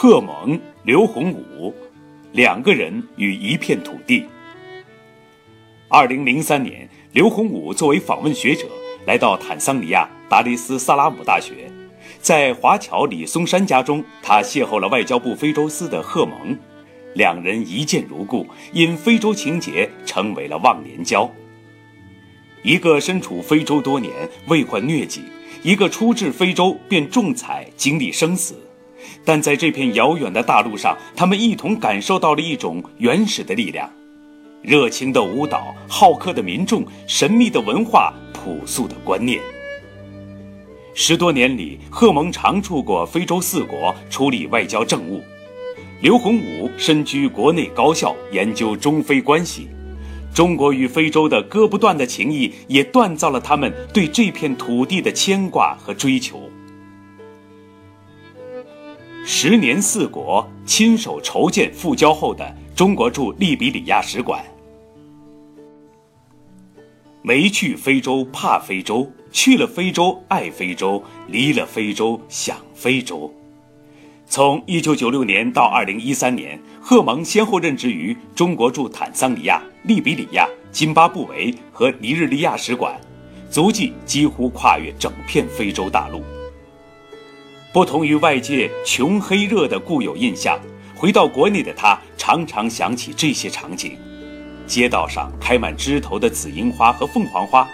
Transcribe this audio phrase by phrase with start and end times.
[0.00, 1.74] 贺蒙、刘洪武，
[2.30, 4.24] 两个人与一片土地。
[5.88, 8.68] 二零零三年，刘洪武作为访问学者
[9.08, 11.68] 来到坦桑尼亚达雷斯萨拉姆大学，
[12.20, 16.56] 在华侨李松山家中，他邂逅了外交部非洲司的贺蒙，
[17.16, 21.28] 两人一见如故，因非洲情结成为了忘年交。
[22.62, 24.12] 一个身处非洲多年
[24.46, 25.24] 未患疟疾，
[25.64, 28.54] 一个初至非洲便中彩经历生死，
[29.24, 33.90] 但在这片遥远的大陆上，他们一同感受到了一种原始的力量：
[34.62, 39.40] 热情的舞蹈、好客的民众、神秘的文化、朴素的观念。
[40.94, 45.20] 十多年里，贺蒙常驻过非洲四国，处理外交政务；
[46.00, 49.68] 刘洪武身居国内高校，研究中非关系。
[50.34, 56.47] 中国与非洲的割不断的情谊，也锻造了他们对这片土地的牵挂和追求。
[59.30, 64.42] 十年四国亲手筹建复交后的中国驻利比里亚使馆。
[67.20, 73.30] 没去非洲怕非洲，去了非洲爱非洲，离了非洲想非洲。
[74.26, 82.98] 从1996年到2013年，贺蒙先后任职于中国驻坦桑尼亚、利比里亚、津巴布韦和尼日利亚使馆，
[83.50, 86.22] 足迹几乎跨越整片非洲大陆。
[87.78, 90.58] 不同于外界穷黑热的固有印象，
[90.96, 93.96] 回到国内的他常常想起这些场景：
[94.66, 97.68] 街道上开满枝头的紫樱花和凤凰花，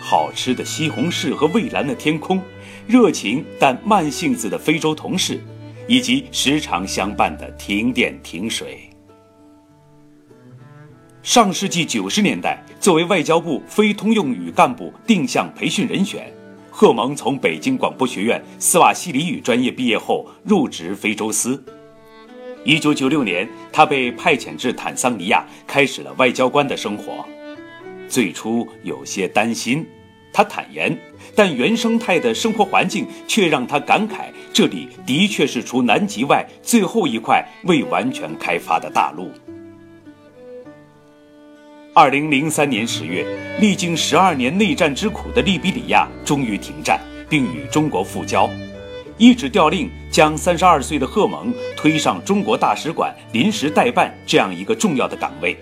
[0.00, 2.40] 好吃的西红柿和蔚蓝的天空，
[2.86, 5.42] 热情但慢性子的非洲同事。
[5.88, 8.88] 以及时常相伴的停电停水。
[11.24, 16.32] 上世纪九十年代，作为外交部非通用语干部定向培训人选，
[16.80, 21.60] 贺蒙从北京广播学院斯瓦西里语专业毕业后入职非洲司。
[22.62, 27.26] 一九九六年，他被派遣至坦桑尼亚，开始了外交官的生活。
[28.08, 29.84] 最初有些担心。
[30.32, 30.96] 他坦言，
[31.34, 39.32] 但原生态的生活环境却让他感慨，这里的确是除南极外最后一块未完全开发的大陆。
[41.98, 43.26] 二零零三年十月，
[43.58, 48.48] 历经十二年内战之苦的利比里亚终于停战，并与中国复交，
[49.16, 55.58] 一纸调令将三十二岁的贺蒙推上中国大使馆临时代办这样一个重要的岗位。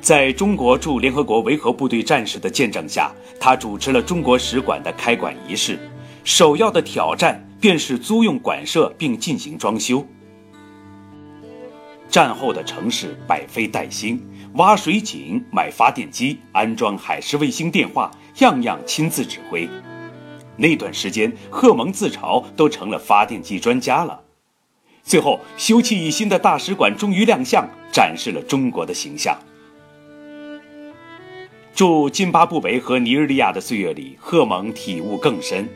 [0.00, 5.78] 在中国驻联合国维和部队战士的见证下，他主持了中国使馆的开馆仪式。
[6.24, 10.02] 首要的挑战便是租用馆舍并进行装修。
[12.16, 14.18] 战后的城市百废待兴，
[14.54, 19.68] 挖水井、买发电机、安装海事卫星电话，样样亲自指挥。
[20.56, 24.18] 那段时间，贺蒙自嘲都成了发电机专家了。
[25.02, 29.38] 最后，修葺一新的大使馆终于亮相，展示了中国的形象。
[31.74, 35.68] 驻津巴布韦和尼日利亚的岁月里，贺蒙体悟更深：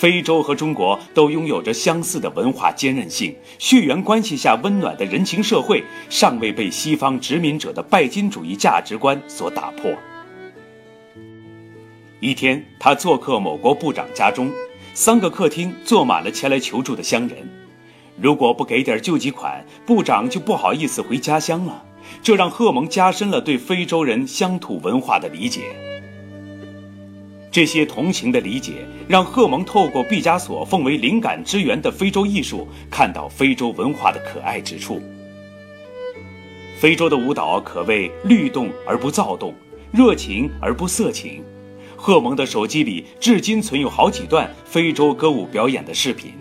[0.00, 9.92] 非洲和中国都拥有着相似的文化坚韧性，血缘关系下温暖的人情社会尚未被西方殖民者的拜金主义价值观所打破。
[12.18, 14.50] 一天，他做客某国部长家中，
[14.94, 17.36] 三个客厅坐满了前来求助的乡人。
[18.16, 21.84] 如果不给点救济款，部长就不好意思回家乡了。
[22.22, 25.60] 这让贺蒙加深了对非洲人乡土文化的理解。
[27.50, 35.02] 这些同情的理解，让赫蒙透过毕加索奉为灵感之源的非洲艺术，看到非洲文化的可爱之处。
[36.78, 39.52] 非洲的舞蹈可谓律动而不躁动，
[39.92, 41.42] 热情而不色情。
[41.96, 46.32] 赫蒙的手机里至今存有好几段非洲歌舞表演的视频。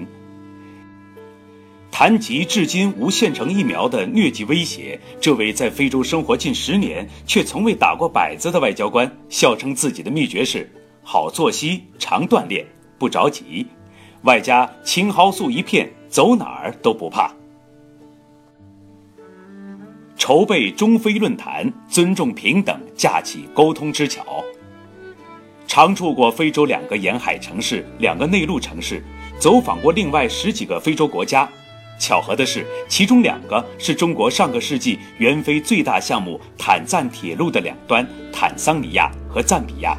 [1.92, 10.70] 谈及至今无现成疫苗的疟疾威胁，这位在非洲生活近十年却从未打过摆子的外交官笑称自己的秘诀是：
[11.12, 12.64] 好作息、常锻炼、
[13.00, 13.66] 不着急，
[14.26, 17.34] 外加青蒿素一片，走哪儿都不怕。
[20.16, 24.24] 筹备中非论坛，尊重平等，架起沟通之桥。
[25.66, 29.04] 常驻过非洲两个沿海城市、两个内陆城市，
[29.40, 31.50] 走访过另外十几个非洲国家。
[32.00, 39.98] 巧合的是，其中两个是中国上个世纪援非最大项目坦赞铁路的两端——坦桑尼亚和赞比亚。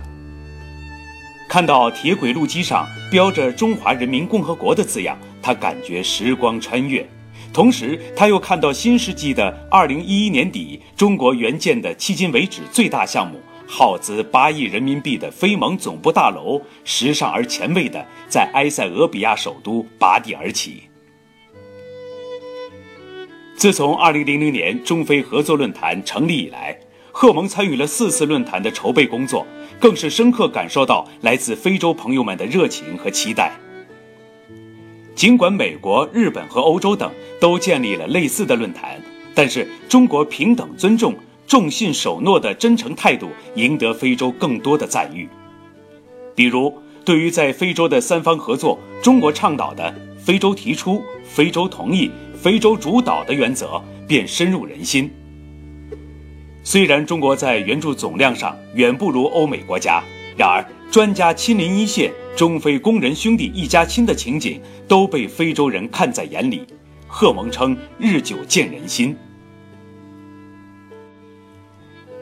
[1.51, 7.05] 看到铁轨路基上标着“中华人民共和国”的字样，他感觉时光穿越。
[7.53, 20.85] 同时，他又看到新世纪的2011年底，中国援建的迄今为止最大项目，耗资八亿人民币的非盟总部大楼，时尚而前卫的在埃塞俄比亚首都拔地而起。
[23.57, 26.79] 自从2000年中非合作论坛成立以来，
[27.21, 29.47] 贺蒙参与了四次论坛的筹备工作，
[29.79, 33.53] 更是深刻感受到来自非洲朋友们的热情和期待。
[35.15, 38.99] 尽管美国、日本和欧洲等都建立了类似的论坛，
[39.35, 41.15] 但是中国平等尊重、
[41.47, 45.29] 重信守诺的真诚态度赢得非洲更多的赞誉。
[46.35, 46.73] 比如，
[47.05, 53.79] 对于在非洲的三方合作，中国倡导的“非洲提出、非洲同意、非洲主导”的原则
[54.09, 55.11] 便深入人心。
[56.71, 60.01] 虽然中国在援助总量上远不如欧美国家，
[60.37, 62.13] 然而专家亲临一线。
[62.37, 66.65] 中非工人兄弟一家亲的情景都被非洲人看在眼里，
[67.09, 69.17] 贺蒙称日久见人心。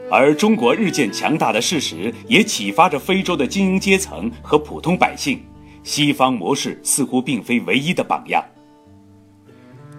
[0.09, 5.39] 而中国日渐强大的事实也启发着非洲的精英阶层和普通百姓，
[5.83, 8.43] 西方模式似乎并非唯一的榜样。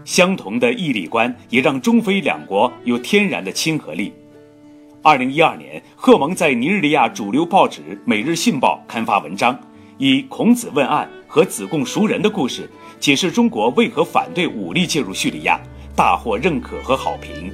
[0.04, 4.12] 相同的义利观也让中非两国有天然的亲和力。
[5.02, 9.58] 二零一二年，贺蒙在尼日利亚主流报纸《每日信报》刊发文章。
[9.96, 12.68] 以孔子问案和子贡赎人的故事，
[12.98, 15.58] 解释中国为何反对武力介入叙利亚，
[15.96, 17.50] 大获认可和好评。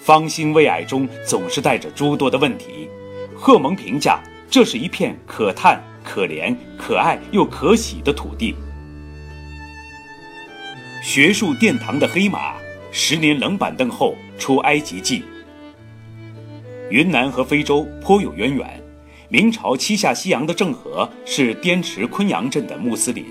[0.00, 2.88] 方兴未艾中总是带着诸多的问题，
[3.34, 4.18] 贺蒙评价
[4.50, 8.54] 这是一片可叹、可怜、可爱又可喜的土地。
[11.02, 12.54] 学术殿堂的黑马，
[12.90, 15.22] 十年冷板凳后出埃及记。
[16.90, 18.82] 云南和非洲颇有渊源。
[19.28, 23.24] 明朝七下西洋的郑和是滇池昆阳镇的穆斯林，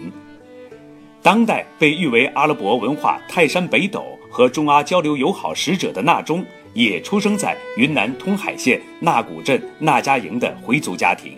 [1.22, 11.38] 当代被誉为阿拉伯文化泰山北斗和中阿交流友好使者的纳忠，也出生在云南通海县纳古镇纳家营的回族家庭。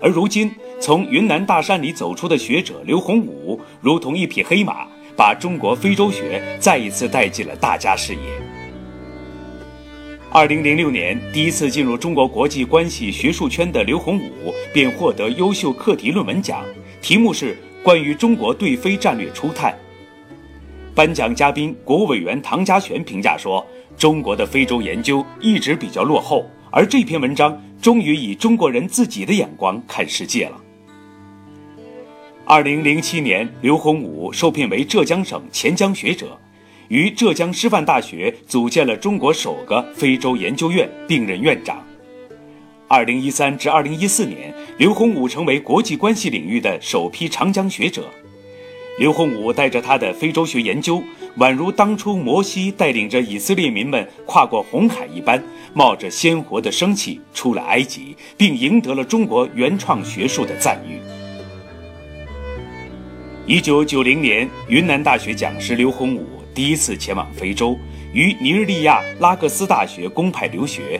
[0.00, 0.50] 而如今
[0.80, 8.45] 从云南大山里走出的学者刘洪武，如同一匹黑马，把中国非洲学再一次带进了大家视野。
[10.32, 16.64] 二零零六年，第一次进入中国国际关系学术圈的刘洪武便获得优秀课题论文奖，
[17.00, 19.72] 题目是《关于中国对非战略初探》。
[20.94, 23.64] 颁奖嘉宾国务委员唐家璇评价说
[23.96, 30.60] ：“中国的非洲研究一直比较落后，而这篇文章终于以中国人自己的眼光看世界了。”
[32.44, 36.38] 二零零七年，刘洪武受聘为浙江省钱江学者。
[36.88, 41.84] 于浙江师范大学组建了中国首个非洲研究院，并任院长。
[42.88, 48.04] 二零一三至二零一四年，刘洪武成为国际关系领域的首批长江学者。
[48.98, 51.02] 刘洪武带着他的非洲学研究，
[51.38, 55.42] 宛如当初摩西带领着以色列民们跨过红海一般，
[55.74, 61.00] 冒着鲜活的生气出了埃及，并赢得了中国原创学术的赞誉。
[63.46, 66.35] 一九九零年，云南大学讲师刘洪武。
[66.56, 67.78] 第一次前往非洲，
[68.14, 70.98] 于尼日利亚拉各斯大学公派留学，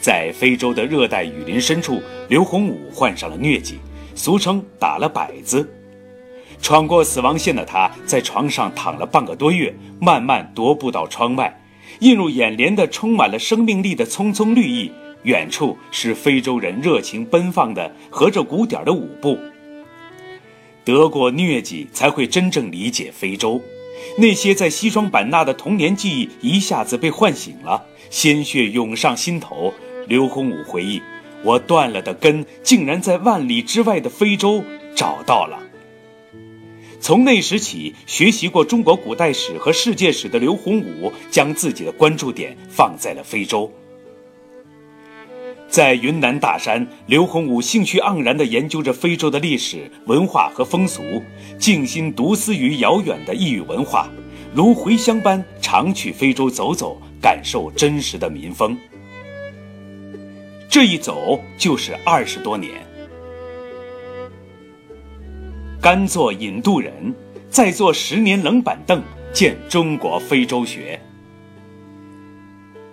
[0.00, 3.78] 在非洲的热带雨林深处，刘洪武患上了疟疾，
[4.16, 5.72] 俗称打了摆子。
[6.60, 11.56] 闯过死亡线的他，在床上躺了半个多月，慢慢踱步到窗外，
[12.00, 14.90] 映入眼帘的充满了生命力的葱葱绿意，
[15.22, 19.38] 远处是非洲人热情奔放的合着鼓点的舞步。
[20.84, 23.62] 得过疟疾，才会真正理解非洲。
[24.16, 29.72] 那些在西双版纳的童年记忆一下子被唤醒了，鲜血涌上心头。
[30.06, 31.02] 刘洪武回忆
[31.44, 34.64] ：“我断了的根，竟然在万里之外的非洲
[34.94, 35.58] 找到了。”
[37.00, 43.70] 从那时起，学习过中国古代史和世界史的刘洪武，将自己的关注点放在了非洲。
[45.68, 51.22] 在云南大山，刘洪武兴趣盎然地研究着非洲的历史文化和风俗，
[51.58, 54.08] 静心独思于遥远的异域文化，
[54.54, 58.76] 如回乡般常去非洲走走，感受真实的民风。
[60.70, 62.72] 这一走就是二十多年。
[65.82, 67.14] 甘做引渡人，
[67.50, 69.02] 再做十年冷板凳，
[69.34, 70.98] 见中国非洲学，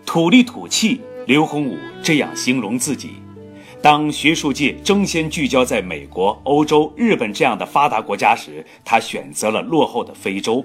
[0.05, 0.99] 土里土气。
[1.25, 3.13] 刘洪武这样形容自己：
[3.81, 10.63] 当学术界争先聚焦在美国、欧洲、日本这样的发达国家时，他选择了落后的非洲；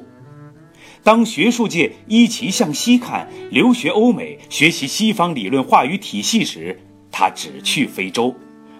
[1.02, 6.78] 当学术界一齐向西看，留学欧美、学习西方理论话语体系时，
[7.10, 8.34] 他只去非洲，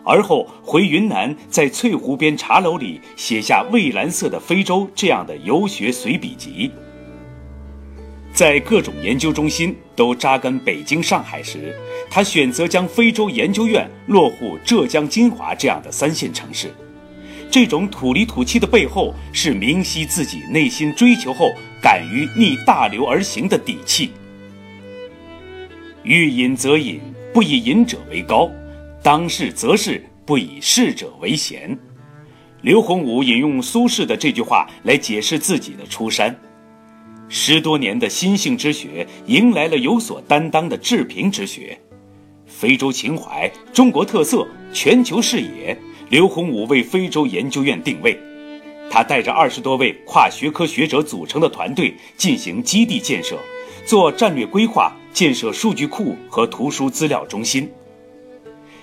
[0.04, 6.70] 而后回云南，在翠湖边茶楼里写下《蔚蓝色的非洲》这样的游学随笔集。
[8.40, 11.76] 在各种研究中心都扎根北京、上海时，
[12.08, 16.72] 他选择将非洲研究院落户浙江金华这样的三线城市，
[17.50, 24.10] 这种土里土气的背后，是明晰自己内心追求后，敢于逆大流而行的底气。
[26.02, 26.98] 欲饮则饮，
[27.34, 28.50] 不以饮者为高；
[29.02, 31.78] 当事则是，不以事者为贤。
[32.62, 36.34] 刘洪武引用苏轼的这句话来解释自己的出山。
[37.32, 41.78] 十多年的心性之学，迎来了有所担当的治平之学。
[42.44, 48.18] 非洲情怀、中国特色、全球视野，刘洪武为非洲研究院定位。
[48.90, 53.38] 他带着二十多位跨学科学者组成的团队进行基地建设，
[53.86, 57.70] 做战略规划，建设数据库和图书资料中心。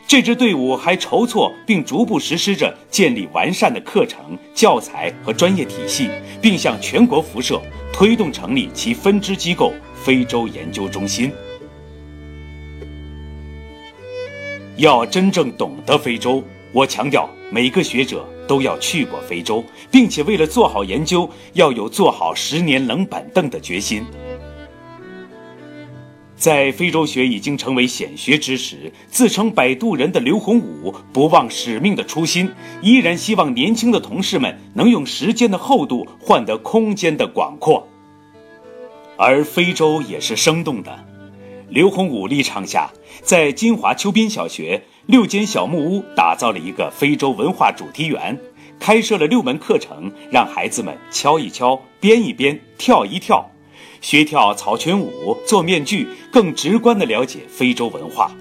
[0.08, 6.10] 这支队伍还筹措并逐步实施着建立完善的课程、教材和专业体系，
[6.42, 7.62] 并向全国辐射，
[7.92, 11.30] 推动成立其分支机构——非洲研究中心。
[14.78, 19.62] 要真正懂得非洲，我强调每个学者都要去过非洲，
[19.92, 24.06] 并且为了做好研究，要有做好十年冷板凳的决心。
[26.38, 32.48] 在非洲学已经成为显学之时，自称摆渡人的刘洪武不忘使命的初心，
[32.82, 37.88] 依然希望年轻的同事们能用时间的厚度换得空间的广阔。
[39.18, 41.04] 而非洲也是生动的。
[41.70, 42.92] 刘洪武立场下，
[43.24, 48.40] 在金华邱斌小学六间小木屋打造了一个非洲文化主题园，
[48.80, 53.50] 开设了六门课程，让孩子们敲一敲、编一编、跳一跳，
[54.02, 58.32] 学跳草裙舞、做面具，更直观地了解非洲文化。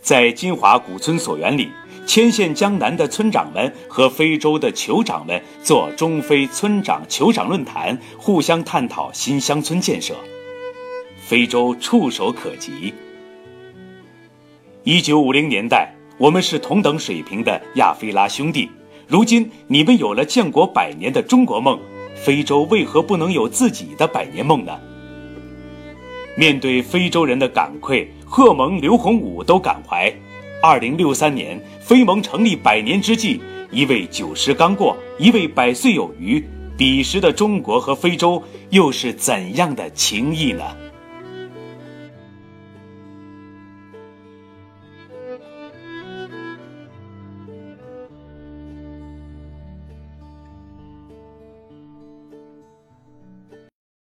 [0.00, 1.68] 在金华古村所园里，
[2.06, 10.14] 牵线江南的村长们和非洲的酋长们做中非村长酋长论坛，互相探讨新乡村建设。
[11.18, 12.92] 非洲触手可及。
[14.82, 18.68] 一九五零年代，我们是同等水平的亚非拉兄弟。
[19.06, 21.78] 如今，你们有了建国百年的中国梦，
[22.22, 24.78] 非洲为何不能有自己的百年梦呢？
[26.36, 30.12] 面对非洲人的感愧，贺蒙、刘洪武都感怀。
[30.62, 36.44] 二零六三年，非盟成立百年之际，一位九十刚过，一位百岁有余，
[36.76, 40.62] 彼时的中国和非洲又是怎样的情谊呢？